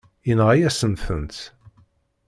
[0.27, 1.37] Yenɣa-yasen-tent.